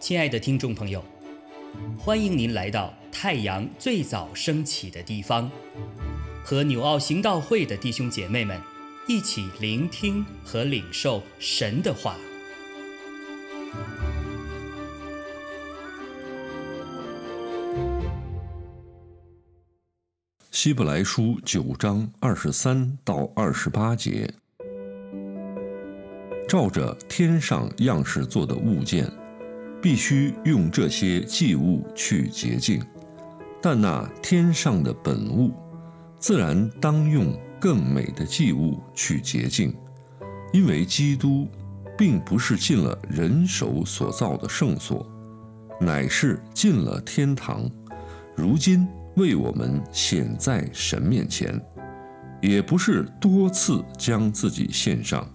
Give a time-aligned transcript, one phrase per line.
[0.00, 1.04] 亲爱的听众朋友，
[1.96, 5.48] 欢迎您来到太阳最早升起的地方，
[6.42, 8.60] 和纽奥行道会的弟兄姐妹们
[9.06, 12.16] 一起聆听和领受神的话。
[20.50, 24.34] 希伯来书九章二十三到二十八节，
[26.50, 29.08] 照着天上样式做的物件。
[29.80, 32.82] 必须用这些祭物去洁净，
[33.62, 35.52] 但那天上的本物，
[36.18, 39.74] 自然当用更美的祭物去洁净，
[40.52, 41.48] 因为基督
[41.96, 45.06] 并不是进了人手所造的圣所，
[45.80, 47.70] 乃是进了天堂，
[48.36, 48.86] 如今
[49.16, 51.58] 为我们显在神面前，
[52.42, 55.26] 也不是多次将自己献上，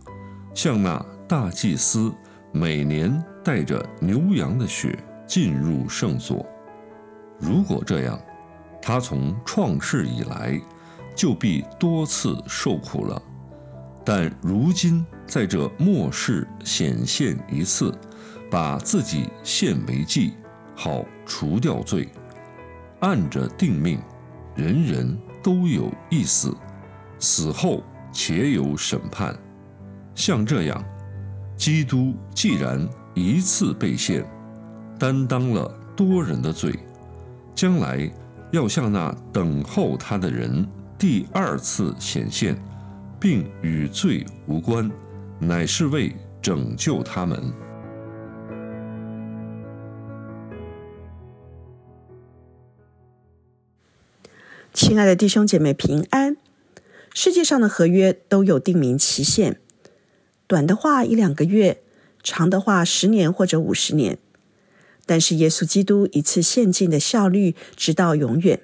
[0.55, 2.11] 像那大祭司
[2.51, 3.23] 每年。
[3.45, 6.43] 带着牛羊的血进入圣所，
[7.37, 8.19] 如果这样，
[8.81, 10.59] 他从创世以来
[11.15, 13.21] 就必多次受苦了。
[14.03, 17.95] 但如今在这末世显现一次，
[18.49, 20.33] 把自己献为祭，
[20.75, 22.09] 好除掉罪，
[23.01, 23.99] 按着定命，
[24.55, 26.51] 人人都有一死，
[27.19, 29.37] 死后且有审判。
[30.15, 30.83] 像这样，
[31.55, 32.87] 基督既然。
[33.17, 34.29] 一次被献，
[34.99, 36.77] 担当了多人的罪，
[37.55, 38.11] 将来
[38.51, 42.61] 要向那等候他的人第二次显现，
[43.17, 44.91] 并与罪无关，
[45.39, 47.41] 乃是为拯救他们。
[54.73, 56.35] 亲爱的弟兄姐妹，平安！
[57.13, 59.61] 世界上的合约都有定名期限，
[60.47, 61.81] 短的话一两个月。
[62.27, 64.17] 长的话，十年或者五十年，
[65.05, 68.61] 但是耶稣基督一次献祭的效率直到永远。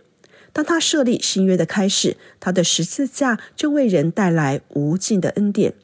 [0.51, 5.75] 当他设立新约的开始，他的十字架就为人带来无尽的恩典。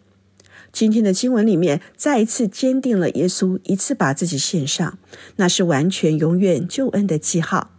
[0.73, 4.97] 今天的经文里面再一次坚定了耶稣一次把自己献上，
[5.35, 7.69] 那是完全永远救恩的记号。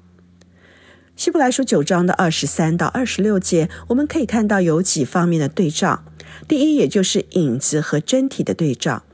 [1.17, 6.05] 希伯来书九章的二十三到二十六节，我们可以看到有几方面的对照。
[6.47, 9.05] 第一，也就是影子和真体的对照。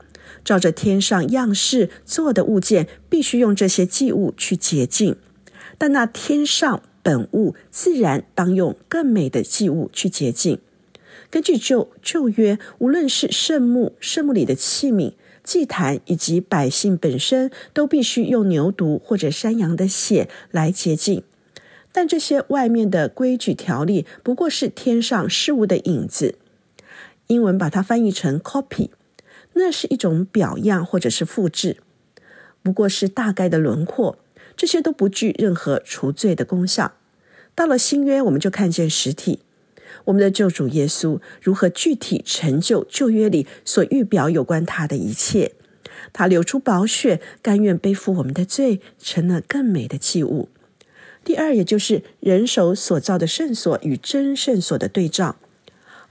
[0.43, 5.15] 照着天上样式做的物件，必须用这些祭物去洁净；
[5.77, 10.59] 但那天上本物，自然当用更美的祭物去洁净。
[11.31, 21.23] 根据旧旧约，无论是圣墓、圣墓里的器皿、祭坛，以及百姓本身，都必须用牛犊或者山羊的血来洁净。
[21.91, 26.35] 但这些外面的规矩条例，不过是天上事物的影子。
[27.27, 28.89] 英文把它翻译成 copy。
[29.57, 31.77] 那是一种表样或者是复制，
[32.61, 34.17] 不过是大概的轮廓，
[34.57, 36.93] 这些都不具任何除罪的功效。
[37.55, 39.39] 到了新约，我们就看见实体，
[40.03, 45.53] 我们的救主耶稣如何具体成就旧约里所预表有关他的一切。
[46.11, 50.49] 他流出宝血，甘愿背负我们的罪，成了更美的器物。
[51.23, 55.37] 第二，也就是人手所造的圣所与真圣所的对照。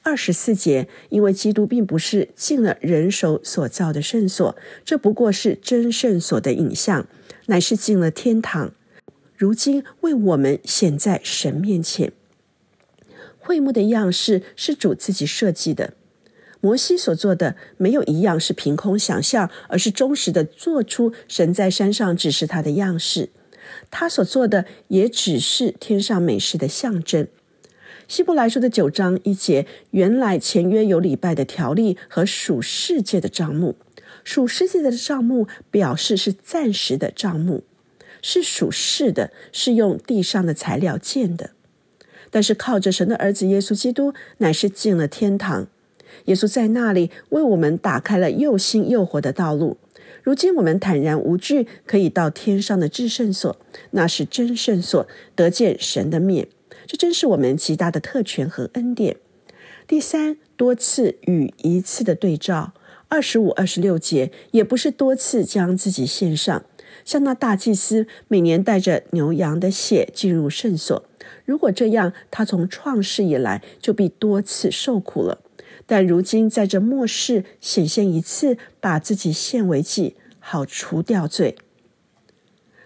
[0.04, 4.54] 二十四节，因为基督并不是进了人手所造的圣所，
[4.84, 7.09] 这不过是真圣所的影像，
[7.47, 8.72] 乃是进了天堂。
[9.34, 12.12] 如今为我们显在神面前。
[13.38, 15.94] 会幕的样式是主自己设计的，
[16.60, 23.31] 摩西所做的没有一样是凭空想象，而是忠实的做出神在山上指示他的样式。
[23.91, 27.26] 他所做的也只是天上美事的象征。
[28.06, 33.76] 希伯来书的九章一节，原来前约有礼拜的条例和属世界的账目，
[34.22, 37.65] 属世界的账目表示是暂时的账目，
[38.20, 41.50] 是属世的，是用地上的材料建的。
[42.31, 45.69] 但是靠着神的儿子耶稣基督，乃是进了天堂。
[46.26, 49.78] 耶稣在那里为我们打开了又新又活的道路。
[50.22, 53.56] 如今我们坦然无惧，可以到天上的至圣所，
[53.92, 56.48] 那是真圣所，得见神的面。
[56.86, 59.16] 这真是我们极大的特权和恩典。
[59.86, 62.72] 第三，多次与一次的对照，
[63.09, 66.65] 二十五、二十六节也不是多次将自己献上，
[67.04, 71.04] 像那大祭司每年带着牛羊的血进入圣所。
[71.45, 75.41] 如果这样，他从创世以来就必多次受苦了。
[75.87, 81.57] 但如今在这末世显现一次，把自己献为祭，好除掉罪。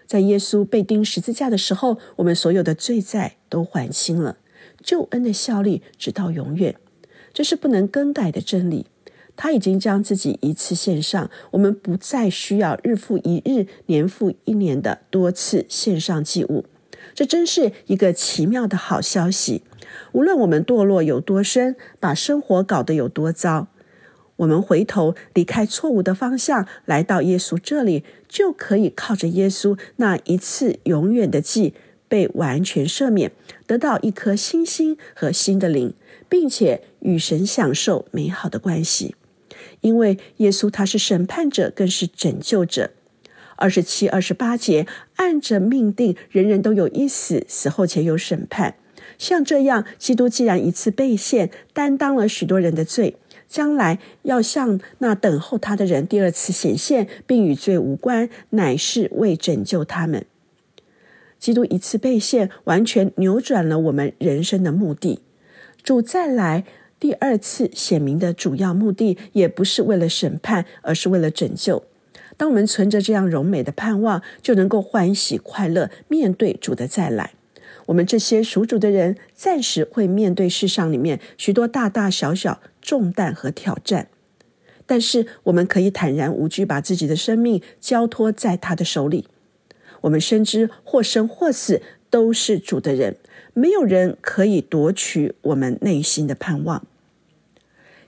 [0.09, 4.37] 在耶稣被钉十字架的时候，我们所有的罪债都还清了，
[4.81, 6.75] 救恩的效力直到永远，
[7.31, 8.87] 这是不能更改的真理。
[9.35, 16.65] 他已经将自己一次献上，我们不再需要日复一日、年复一年的多次献上祭物。
[17.13, 19.61] 这真是一个奇妙的好消息。
[20.13, 23.67] 无论我们堕落有多深，把生活搞得有多糟，
[24.39, 31.73] 我们回头离开错误的方向，来到耶稣这里，就可以靠着耶稣那一次永远的祭，
[32.07, 33.31] 被完全赦免，
[33.67, 35.93] 得到一颗新心和新的灵，
[36.29, 39.15] 并且与神享受美好的关系。
[39.81, 42.91] 因为耶稣他是审判者，更是拯救者。
[43.57, 44.87] 二十七、二十八节，
[45.17, 48.75] 按着命定，人人都有一死，死后且有审判。
[49.17, 53.17] 像这样，基督既然一次被献，担当了许多人的罪，
[53.49, 60.25] 将来要向那等候他的人第二次显现，并与罪无关，乃是为拯救他们。
[61.39, 65.19] 基督一次被献，完全扭转了我们人生的目的。
[65.81, 66.65] 主再来
[66.99, 71.83] 第二次显明的主要目的，也不是为了审判，而是为了拯救。
[72.37, 77.31] 当我们存着这样柔美的盼望，就能够欢喜快乐面对主的再来。
[77.89, 84.09] 我们这些属主的人，暂时会面对世上里面许多大大小小重担和挑战，
[84.85, 89.27] 但是我们可以坦然无惧，把自己的生命交托在他的手里。
[90.01, 91.81] 我们深知或生或死
[92.11, 93.17] 都是主的人，
[93.53, 96.85] 没有人可以夺取我们内心的盼望。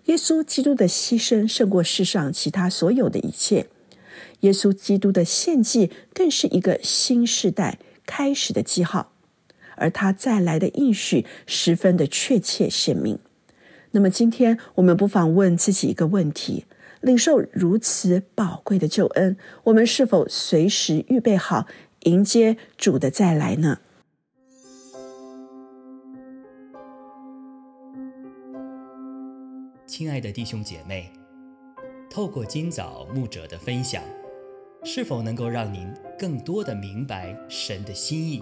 [0.06, 3.68] 耶稣基督的牺牲胜过世上其他所有的一切。
[4.42, 9.11] 耶稣基督的献祭更是一个新时代开始的记号，
[9.82, 13.18] 而他再来的应许十分的确切显明。
[13.92, 16.66] 那么，今天我们不妨问自己一个问题：
[17.02, 19.36] 领受如此宝贵的救恩，
[19.66, 21.66] 我们是否随时预备好
[22.04, 23.80] 迎接主的再来呢？
[29.86, 31.12] 亲爱的弟兄姐妹，
[32.10, 34.02] 透过今早牧者的分享。
[34.84, 38.42] 是否能够让您更多的明白神的心意，